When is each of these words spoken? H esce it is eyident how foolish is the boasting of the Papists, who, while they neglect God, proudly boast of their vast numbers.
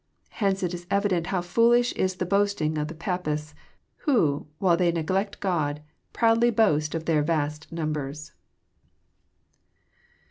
H 0.37 0.41
esce 0.51 0.63
it 0.63 0.73
is 0.73 0.87
eyident 0.87 1.27
how 1.27 1.41
foolish 1.43 1.91
is 1.91 2.15
the 2.15 2.25
boasting 2.25 2.75
of 2.79 2.87
the 2.87 2.95
Papists, 2.95 3.53
who, 3.97 4.47
while 4.57 4.75
they 4.75 4.91
neglect 4.91 5.39
God, 5.39 5.83
proudly 6.11 6.49
boast 6.49 6.95
of 6.95 7.05
their 7.05 7.21
vast 7.21 7.71
numbers. 7.71 8.31